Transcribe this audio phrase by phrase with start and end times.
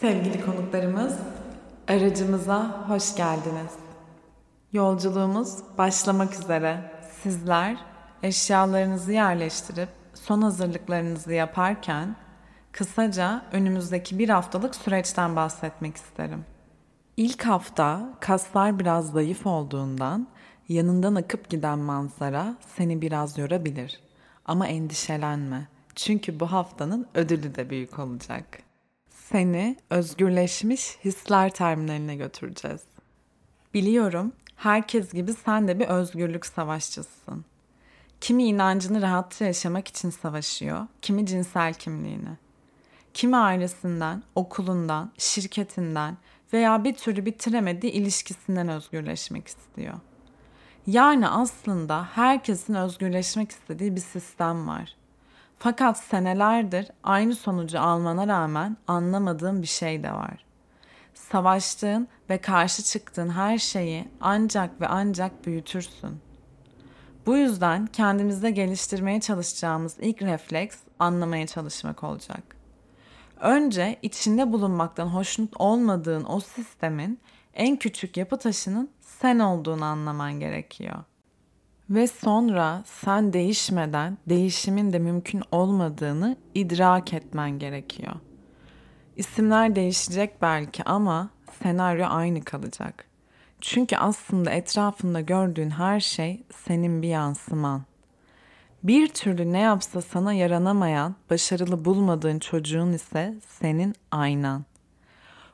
[0.00, 1.18] Sevgili konuklarımız,
[1.88, 3.72] aracımıza hoş geldiniz.
[4.72, 6.90] Yolculuğumuz başlamak üzere.
[7.22, 7.76] Sizler
[8.22, 12.16] eşyalarınızı yerleştirip son hazırlıklarınızı yaparken
[12.72, 16.44] kısaca önümüzdeki bir haftalık süreçten bahsetmek isterim.
[17.16, 20.28] İlk hafta kaslar biraz zayıf olduğundan
[20.68, 24.00] yanından akıp giden manzara seni biraz yorabilir.
[24.44, 25.68] Ama endişelenme.
[25.94, 28.69] Çünkü bu haftanın ödülü de büyük olacak.
[29.32, 32.80] Seni özgürleşmiş hisler terminaline götüreceğiz.
[33.74, 37.44] Biliyorum herkes gibi sen de bir özgürlük savaşçısın.
[38.20, 42.36] Kimi inancını rahatça yaşamak için savaşıyor, kimi cinsel kimliğini.
[43.14, 46.16] Kimi ailesinden, okulundan, şirketinden
[46.52, 49.94] veya bir türlü bitiremediği ilişkisinden özgürleşmek istiyor.
[50.86, 54.99] Yani aslında herkesin özgürleşmek istediği bir sistem var.
[55.62, 60.44] Fakat senelerdir aynı sonucu almana rağmen anlamadığın bir şey de var.
[61.14, 66.20] Savaştığın ve karşı çıktığın her şeyi ancak ve ancak büyütürsün.
[67.26, 72.42] Bu yüzden kendimizde geliştirmeye çalışacağımız ilk refleks anlamaya çalışmak olacak.
[73.40, 77.20] Önce içinde bulunmaktan hoşnut olmadığın o sistemin
[77.54, 81.04] en küçük yapı taşının sen olduğunu anlaman gerekiyor.
[81.90, 88.12] Ve sonra sen değişmeden değişimin de mümkün olmadığını idrak etmen gerekiyor.
[89.16, 91.30] İsimler değişecek belki ama
[91.62, 93.04] senaryo aynı kalacak.
[93.60, 97.82] Çünkü aslında etrafında gördüğün her şey senin bir yansıman.
[98.82, 104.64] Bir türlü ne yapsa sana yaranamayan, başarılı bulmadığın çocuğun ise senin aynan.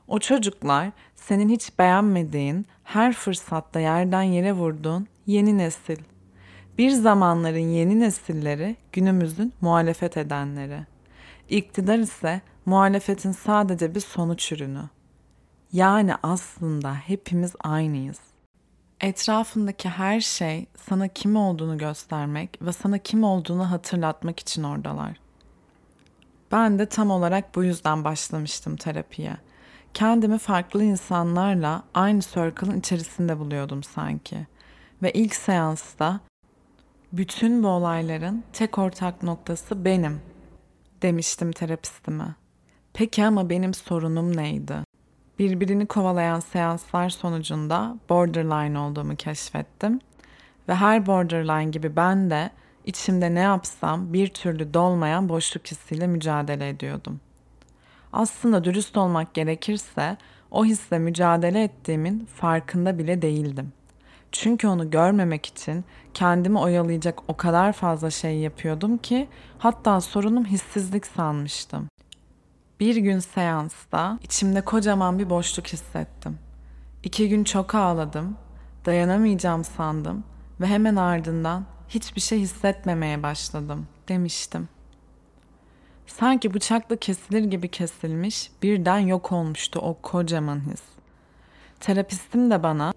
[0.07, 5.97] O çocuklar senin hiç beğenmediğin, her fırsatta yerden yere vurduğun yeni nesil.
[6.77, 10.79] Bir zamanların yeni nesilleri günümüzün muhalefet edenleri.
[11.49, 14.83] İktidar ise muhalefetin sadece bir sonuç ürünü.
[15.73, 18.19] Yani aslında hepimiz aynıyız.
[19.01, 25.19] Etrafındaki her şey sana kim olduğunu göstermek ve sana kim olduğunu hatırlatmak için oradalar.
[26.51, 29.37] Ben de tam olarak bu yüzden başlamıştım terapiye.
[29.93, 34.47] Kendimi farklı insanlarla aynı circle'ın içerisinde buluyordum sanki.
[35.03, 36.19] Ve ilk seansta
[37.13, 40.21] bütün bu olayların tek ortak noktası benim
[41.01, 42.35] demiştim terapistime.
[42.93, 44.75] Peki ama benim sorunum neydi?
[45.39, 49.99] Birbirini kovalayan seanslar sonucunda borderline olduğumu keşfettim.
[50.69, 52.49] Ve her borderline gibi ben de
[52.85, 57.19] içimde ne yapsam bir türlü dolmayan boşluk hissiyle mücadele ediyordum.
[58.13, 60.17] Aslında dürüst olmak gerekirse
[60.51, 63.73] o hisle mücadele ettiğimin farkında bile değildim.
[64.31, 69.27] Çünkü onu görmemek için kendimi oyalayacak o kadar fazla şey yapıyordum ki
[69.57, 71.87] hatta sorunum hissizlik sanmıştım.
[72.79, 76.39] Bir gün seansta içimde kocaman bir boşluk hissettim.
[77.03, 78.37] İki gün çok ağladım,
[78.85, 80.23] dayanamayacağım sandım
[80.61, 84.69] ve hemen ardından hiçbir şey hissetmemeye başladım demiştim.
[86.07, 90.83] Sanki bıçakla kesilir gibi kesilmiş, birden yok olmuştu o kocaman his.
[91.79, 92.93] Terapistim de bana,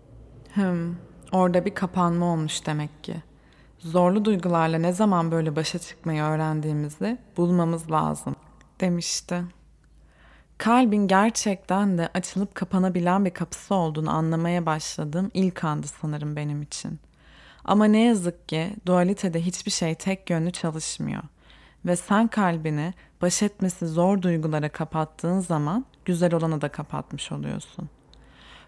[0.54, 0.98] hım,
[1.32, 3.16] orada bir kapanma olmuş demek ki.
[3.78, 8.36] Zorlu duygularla ne zaman böyle başa çıkmayı öğrendiğimizi bulmamız lazım,
[8.80, 9.42] demişti.
[10.58, 17.00] Kalbin gerçekten de açılıp kapanabilen bir kapısı olduğunu anlamaya başladığım ilk andı sanırım benim için.
[17.64, 21.22] Ama ne yazık ki dualitede hiçbir şey tek yönlü çalışmıyor.
[21.86, 27.88] Ve sen kalbini baş etmesi zor duygulara kapattığın zaman güzel olanı da kapatmış oluyorsun.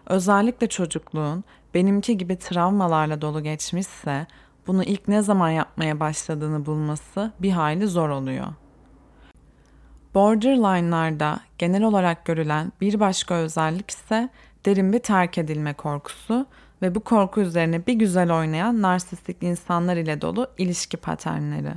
[0.07, 1.43] Özellikle çocukluğun
[1.73, 4.27] benimki gibi travmalarla dolu geçmişse
[4.67, 8.47] bunu ilk ne zaman yapmaya başladığını bulması bir hayli zor oluyor.
[10.13, 14.29] Borderline'larda genel olarak görülen bir başka özellik ise
[14.65, 16.45] derin bir terk edilme korkusu
[16.81, 21.73] ve bu korku üzerine bir güzel oynayan narsistik insanlar ile dolu ilişki paternleri.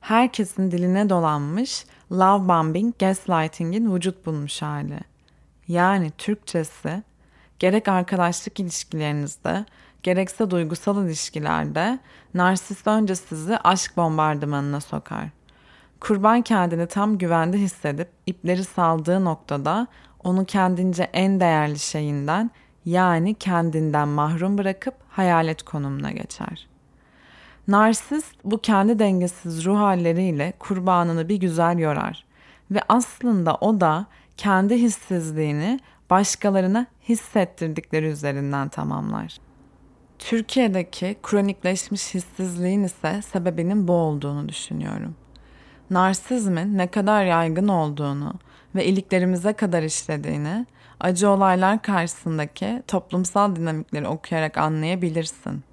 [0.00, 5.00] Herkesin diline dolanmış love bombing, gaslighting'in vücut bulmuş hali.
[5.68, 7.02] Yani Türkçesi
[7.58, 9.64] gerek arkadaşlık ilişkilerinizde,
[10.02, 11.98] gerekse duygusal ilişkilerde
[12.34, 15.28] narsist önce sizi aşk bombardımanına sokar.
[16.00, 19.86] Kurban kendini tam güvende hissedip ipleri saldığı noktada
[20.24, 22.50] onu kendince en değerli şeyinden
[22.84, 26.68] yani kendinden mahrum bırakıp hayalet konumuna geçer.
[27.68, 32.24] Narsist bu kendi dengesiz ruh halleriyle kurbanını bir güzel yorar
[32.70, 34.06] ve aslında o da
[34.36, 35.80] kendi hissizliğini
[36.10, 39.38] başkalarına hissettirdikleri üzerinden tamamlar.
[40.18, 45.14] Türkiye'deki kronikleşmiş hissizliğin ise sebebinin bu olduğunu düşünüyorum.
[45.90, 48.34] Narsizmin ne kadar yaygın olduğunu
[48.74, 50.66] ve iliklerimize kadar işlediğini,
[51.00, 55.64] acı olaylar karşısındaki toplumsal dinamikleri okuyarak anlayabilirsin.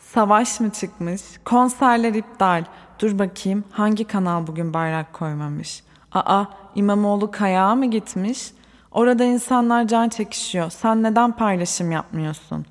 [0.00, 1.22] Savaş mı çıkmış?
[1.44, 2.64] Konserler iptal.
[2.98, 5.82] Dur bakayım hangi kanal bugün bayrak koymamış?
[6.12, 6.44] Aa
[6.74, 8.52] İmamoğlu kayağa mı gitmiş?
[8.96, 10.70] Orada insanlar can çekişiyor.
[10.70, 12.66] Sen neden paylaşım yapmıyorsun?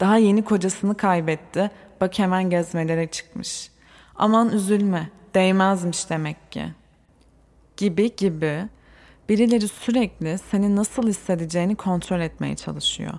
[0.00, 1.70] Daha yeni kocasını kaybetti.
[2.00, 3.70] Bak hemen gezmelere çıkmış.
[4.16, 5.10] Aman üzülme.
[5.34, 6.64] Değmezmiş demek ki.
[7.76, 8.68] Gibi gibi.
[9.28, 13.14] Birileri sürekli seni nasıl hissedeceğini kontrol etmeye çalışıyor.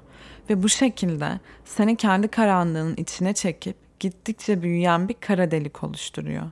[0.49, 6.51] Ve bu şekilde seni kendi karanlığının içine çekip gittikçe büyüyen bir kara delik oluşturuyor.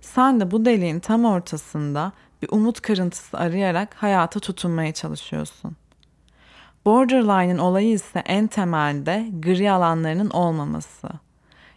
[0.00, 5.76] Sen de bu deliğin tam ortasında bir umut kırıntısı arayarak hayata tutunmaya çalışıyorsun.
[6.84, 11.08] Borderline'ın olayı ise en temelde gri alanlarının olmaması.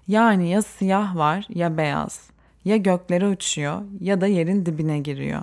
[0.07, 2.29] Yani ya siyah var ya beyaz.
[2.65, 5.41] Ya göklere uçuyor ya da yerin dibine giriyor.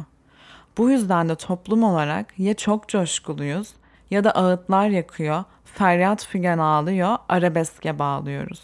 [0.79, 3.75] Bu yüzden de toplum olarak ya çok coşkuluyuz
[4.11, 8.63] ya da ağıtlar yakıyor, feryat figan ağlıyor, arabeske bağlıyoruz.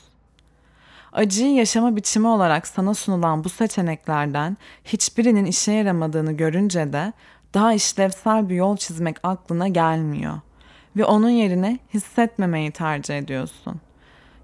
[1.13, 7.13] Acıyı yaşama biçimi olarak sana sunulan bu seçeneklerden hiçbirinin işe yaramadığını görünce de
[7.55, 10.41] daha işlevsel bir yol çizmek aklına gelmiyor
[10.97, 13.81] ve onun yerine hissetmemeyi tercih ediyorsun.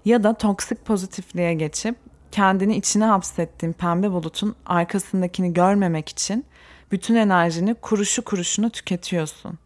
[0.05, 1.95] Ya da toksik pozitifliğe geçip
[2.31, 6.45] kendini içine hapsettiğin pembe bulutun arkasındakini görmemek için
[6.91, 9.59] bütün enerjini kuruşu kuruşunu tüketiyorsun.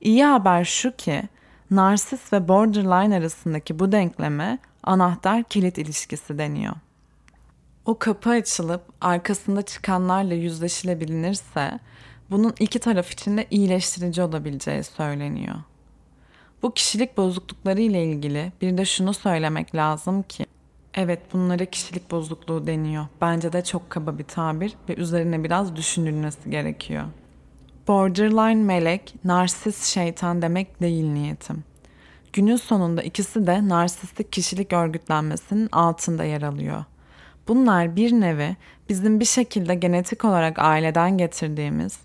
[0.00, 1.22] İyi haber şu ki
[1.70, 6.74] narsis ve borderline arasındaki bu denkleme anahtar kilit ilişkisi deniyor.
[7.84, 11.78] O kapı açılıp arkasında çıkanlarla yüzleşilebilinirse
[12.30, 15.56] bunun iki taraf için de iyileştirici olabileceği söyleniyor.
[16.62, 20.46] Bu kişilik bozuklukları ile ilgili bir de şunu söylemek lazım ki
[20.94, 23.06] evet bunlara kişilik bozukluğu deniyor.
[23.20, 27.04] Bence de çok kaba bir tabir ve üzerine biraz düşünülmesi gerekiyor.
[27.88, 31.64] Borderline melek, narsis şeytan demek değil niyetim.
[32.32, 36.84] Günün sonunda ikisi de narsistik kişilik örgütlenmesinin altında yer alıyor.
[37.48, 38.56] Bunlar bir nevi
[38.88, 41.98] bizim bir şekilde genetik olarak aileden getirdiğimiz,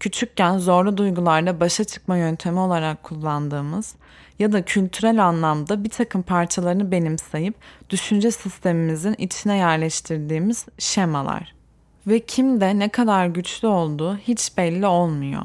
[0.00, 3.94] küçükken zorlu duygularla başa çıkma yöntemi olarak kullandığımız
[4.38, 7.54] ya da kültürel anlamda bir takım parçalarını benimseyip
[7.90, 11.61] düşünce sistemimizin içine yerleştirdiğimiz şemalar.
[12.06, 15.42] Ve kimde ne kadar güçlü olduğu hiç belli olmuyor.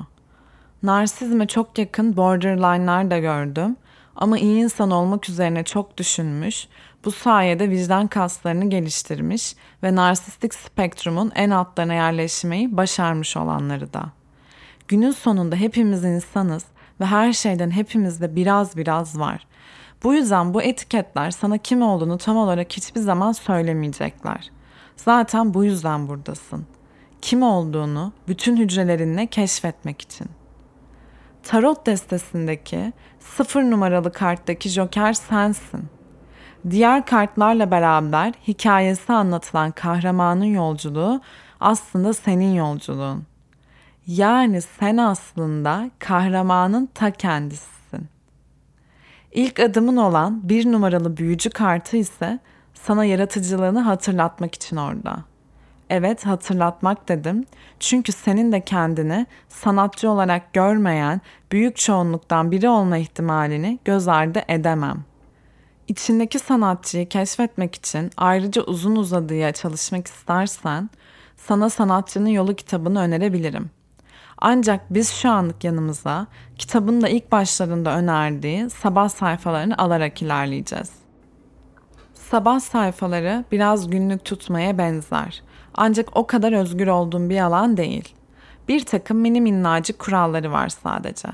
[0.84, 3.76] Narsizme çok yakın borderline'lar da gördüm
[4.16, 6.68] ama iyi insan olmak üzerine çok düşünmüş,
[7.06, 14.12] bu sayede vicdan kaslarını geliştirmiş ve narsistik spektrumun en altlarına yerleşmeyi başarmış olanları da.
[14.88, 16.66] Günün sonunda hepimiz insanız
[17.00, 19.48] ve her şeyden hepimizde biraz biraz var.
[20.04, 24.52] Bu yüzden bu etiketler sana kim olduğunu tam olarak hiçbir zaman söylemeyecekler.
[24.98, 26.66] Zaten bu yüzden buradasın.
[27.22, 30.28] Kim olduğunu bütün hücrelerinle keşfetmek için.
[31.44, 35.86] Tarot destesindeki sıfır numaralı karttaki Joker sensin.
[36.70, 41.22] Diğer kartlarla beraber hikayesi anlatılan kahramanın yolculuğu
[41.60, 43.24] aslında senin yolculuğun.
[44.08, 48.08] Yani sen aslında kahramanın ta kendisisin.
[49.32, 52.40] İlk adımın olan bir numaralı büyücü kartı ise
[52.84, 55.18] sana yaratıcılığını hatırlatmak için orada.
[55.90, 57.46] Evet hatırlatmak dedim.
[57.80, 61.22] Çünkü senin de kendini sanatçı olarak görmeyen
[61.52, 65.04] büyük çoğunluktan biri olma ihtimalini göz ardı edemem.
[65.88, 70.90] İçindeki sanatçıyı keşfetmek için ayrıca uzun uzadıya çalışmak istersen
[71.38, 73.70] sana Sanatçının Yolu kitabını önerebilirim.
[74.38, 81.07] Ancak biz şu anlık yanımıza kitabın da ilk başlarında önerdiği sabah sayfalarını alarak ilerleyeceğiz.
[82.32, 85.44] Sabah sayfaları biraz günlük tutmaya benzer.
[85.74, 88.14] Ancak o kadar özgür olduğum bir alan değil.
[88.68, 91.28] Bir takım mini minnacık kuralları var sadece.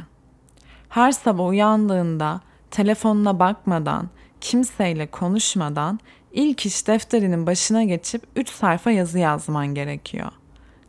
[0.89, 4.09] Her sabah uyandığında telefonuna bakmadan,
[4.41, 5.99] kimseyle konuşmadan
[6.31, 10.31] ilk iş defterinin başına geçip 3 sayfa yazı yazman gerekiyor.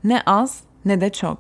[0.04, 1.38] Ne az ne de çok.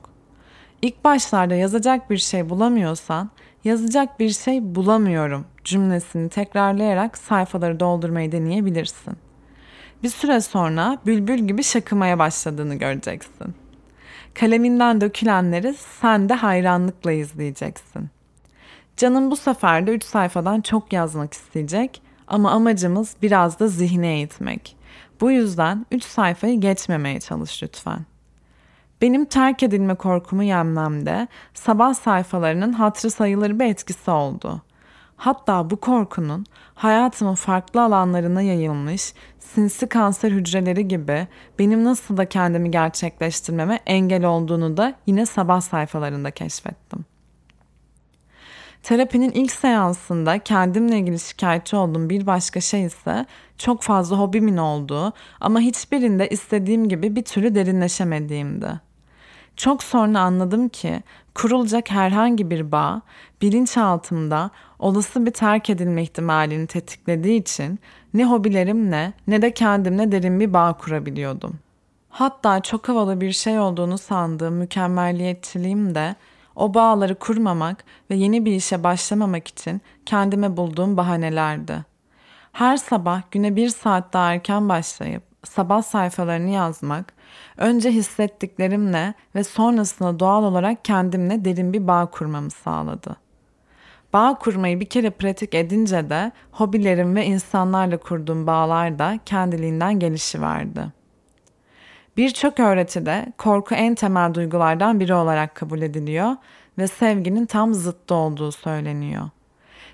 [0.82, 3.30] İlk başlarda yazacak bir şey bulamıyorsan,
[3.64, 9.16] yazacak bir şey bulamıyorum cümlesini tekrarlayarak sayfaları doldurmayı deneyebilirsin.
[10.02, 13.54] Bir süre sonra bülbül gibi şakımaya başladığını göreceksin.
[14.34, 18.10] Kaleminden dökülenleri sen de hayranlıkla izleyeceksin.
[18.96, 24.76] Canım bu sefer de 3 sayfadan çok yazmak isteyecek ama amacımız biraz da zihni eğitmek.
[25.20, 28.06] Bu yüzden 3 sayfayı geçmemeye çalış lütfen.
[29.02, 34.62] Benim terk edilme korkumu yenmemde sabah sayfalarının hatırı sayılır bir etkisi oldu.
[35.16, 41.28] Hatta bu korkunun hayatımın farklı alanlarına yayılmış sinsi kanser hücreleri gibi
[41.58, 47.04] benim nasıl da kendimi gerçekleştirmeme engel olduğunu da yine sabah sayfalarında keşfettim.
[48.82, 53.26] Terapinin ilk seansında kendimle ilgili şikayetçi olduğum bir başka şey ise
[53.58, 58.80] çok fazla hobimin olduğu ama hiçbirinde istediğim gibi bir türlü derinleşemediğimdi.
[59.56, 61.02] Çok sonra anladım ki
[61.34, 63.02] kurulacak herhangi bir bağ
[63.42, 67.78] bilinçaltımda olası bir terk edilme ihtimalini tetiklediği için
[68.14, 71.58] ne hobilerimle ne de kendimle derin bir bağ kurabiliyordum.
[72.08, 76.14] Hatta çok havalı bir şey olduğunu sandığım mükemmelliyetçiliğim de
[76.56, 81.84] o bağları kurmamak ve yeni bir işe başlamamak için kendime bulduğum bahanelerdi.
[82.52, 87.13] Her sabah güne bir saat daha erken başlayıp sabah sayfalarını yazmak,
[87.56, 93.16] önce hissettiklerimle ve sonrasında doğal olarak kendimle derin bir bağ kurmamı sağladı.
[94.12, 100.92] Bağ kurmayı bir kere pratik edince de hobilerim ve insanlarla kurduğum bağlar da kendiliğinden gelişiverdi.
[102.16, 106.36] Birçok öğretide korku en temel duygulardan biri olarak kabul ediliyor
[106.78, 109.30] ve sevginin tam zıttı olduğu söyleniyor.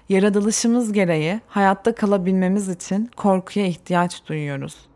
[0.08, 4.89] Yaratılışımız gereği hayatta kalabilmemiz için korkuya ihtiyaç duyuyoruz.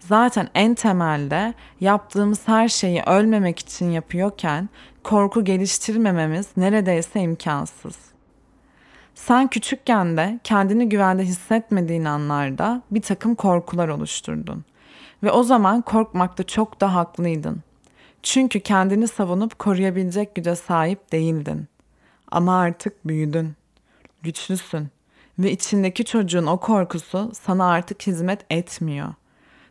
[0.00, 4.68] Zaten en temelde yaptığımız her şeyi ölmemek için yapıyorken
[5.04, 7.96] korku geliştirmememiz neredeyse imkansız.
[9.14, 14.64] Sen küçükken de kendini güvende hissetmediğin anlarda bir takım korkular oluşturdun.
[15.22, 17.62] Ve o zaman korkmakta çok da haklıydın.
[18.22, 21.68] Çünkü kendini savunup koruyabilecek güce sahip değildin.
[22.30, 23.52] Ama artık büyüdün.
[24.22, 24.88] Güçlüsün
[25.38, 29.14] ve içindeki çocuğun o korkusu sana artık hizmet etmiyor.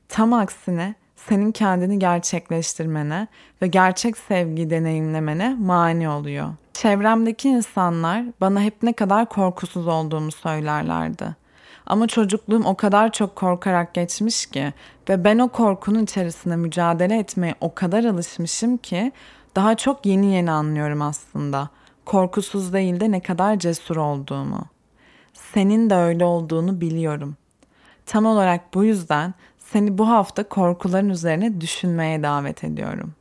[0.10, 3.28] Tam aksine senin kendini gerçekleştirmene
[3.62, 6.50] ve gerçek sevgiyi deneyimlemene mani oluyor.
[6.74, 11.36] Çevremdeki insanlar bana hep ne kadar korkusuz olduğumu söylerlerdi.
[11.86, 14.74] Ama çocukluğum o kadar çok korkarak geçmiş ki
[15.10, 19.12] ve ben o korkunun içerisinde mücadele etmeye o kadar alışmışım ki
[19.56, 21.70] daha çok yeni yeni anlıyorum aslında.
[22.06, 24.66] Korkusuz değil de ne kadar cesur olduğumu.
[25.34, 27.36] Senin de öyle olduğunu biliyorum.
[28.06, 29.34] Tam olarak bu yüzden
[29.72, 33.14] seni bu hafta korkuların üzerine düşünmeye davet ediyorum.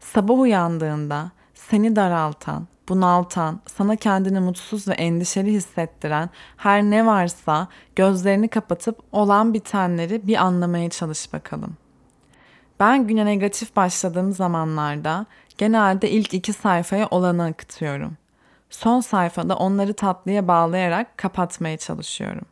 [0.00, 8.48] Sabah uyandığında seni daraltan, bunaltan, sana kendini mutsuz ve endişeli hissettiren her ne varsa gözlerini
[8.48, 11.76] kapatıp olan bitenleri bir anlamaya çalış bakalım.
[12.80, 15.26] Ben güne negatif başladığım zamanlarda
[15.58, 18.16] genelde ilk iki sayfaya olanı akıtıyorum.
[18.70, 22.44] Son sayfada onları tatlıya bağlayarak kapatmaya çalışıyorum.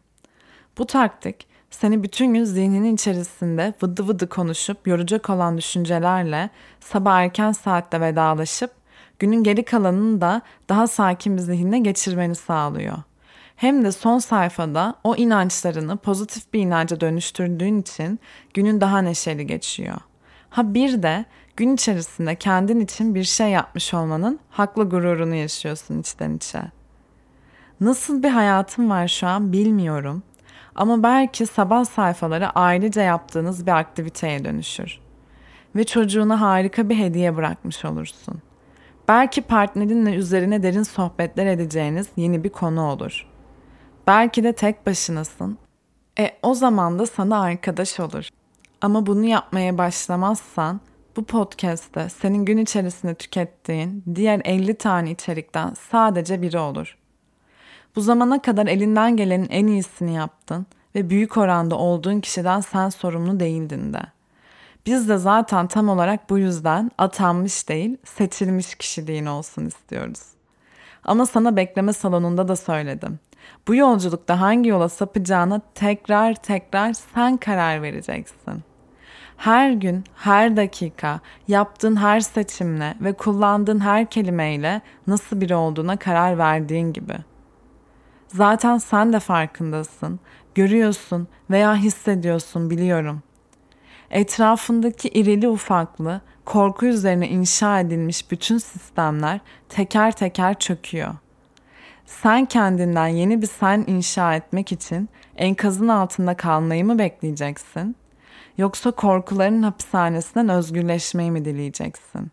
[0.79, 6.51] Bu taktik seni bütün gün zihninin içerisinde vıdı vıdı konuşup yoracak olan düşüncelerle
[6.81, 8.71] sabah erken saatte vedalaşıp
[9.19, 12.97] günün geri kalanını da daha sakin bir zihinle geçirmeni sağlıyor.
[13.57, 18.21] Hem de son sayfada o inançlarını pozitif bir inanca dönüştürdüğün için
[18.55, 19.97] günün daha neşeli geçiyor.
[20.51, 21.25] Ha bir de
[21.57, 26.63] gün içerisinde kendin için bir şey yapmış olmanın haklı gururunu yaşıyorsun içten içe.
[27.81, 30.23] Nasıl bir hayatım var şu an bilmiyorum
[30.75, 35.01] ama belki sabah sayfaları ailece yaptığınız bir aktiviteye dönüşür
[35.77, 38.43] ve çocuğuna harika bir hediye bırakmış olursun.
[39.09, 43.27] Belki partnerinle üzerine derin sohbetler edeceğiniz yeni bir konu olur.
[44.07, 45.59] Belki de tek başınasın.
[46.19, 48.29] E o zaman da sana arkadaş olur.
[48.81, 50.81] Ama bunu yapmaya başlamazsan
[51.17, 56.99] bu podcast'te senin gün içerisinde tükettiğin diğer 50 tane içerikten sadece biri olur.
[57.97, 63.41] Bu zamana kadar elinden gelenin en iyisini yaptın ve büyük oranda olduğun kişiden sen sorumlu
[63.41, 64.03] değildin de.
[64.87, 70.23] Biz de zaten tam olarak bu yüzden atanmış değil, seçilmiş kişiliğin olsun istiyoruz.
[71.05, 73.19] Ama sana bekleme salonunda da söyledim.
[73.69, 78.63] Bu yolculukta hangi yola sapacağına tekrar tekrar sen karar vereceksin.
[79.37, 86.39] Her gün, her dakika, yaptığın her seçimle ve kullandığın her kelimeyle nasıl biri olduğuna karar
[86.39, 87.15] verdiğin gibi.
[88.35, 90.21] Zaten sen de farkındasın,
[90.55, 93.23] görüyorsun veya hissediyorsun biliyorum.
[94.11, 101.15] Etrafındaki irili ufaklı, korku üzerine inşa edilmiş bütün sistemler teker teker çöküyor.
[102.07, 107.97] Sen kendinden yeni bir sen inşa etmek için enkazın altında kalmayı mı bekleyeceksin?
[108.59, 112.31] Yoksa korkuların hapishanesinden özgürleşmeyi mi dileyeceksin?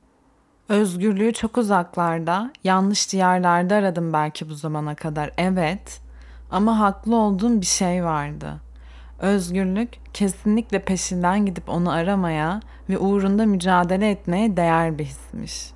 [0.70, 5.32] Özgürlüğü çok uzaklarda, yanlış diyarlarda aradım belki bu zamana kadar.
[5.38, 6.02] Evet.
[6.52, 8.62] Ama haklı olduğum bir şey vardı.
[9.20, 12.60] Özgürlük kesinlikle peşinden gidip onu aramaya
[12.90, 15.72] ve uğrunda mücadele etmeye değer bir hismiş.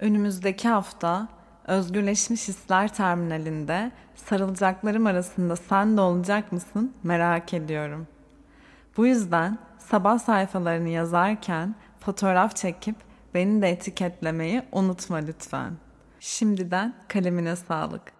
[0.00, 1.28] Önümüzdeki hafta
[1.66, 8.06] özgürleşmiş hisler terminalinde sarılacaklarım arasında sen de olacak mısın merak ediyorum.
[8.96, 15.72] Bu yüzden sabah sayfalarını yazarken fotoğraf çekip beni de etiketlemeyi unutma lütfen.
[16.20, 18.17] Şimdiden kalemine sağlık.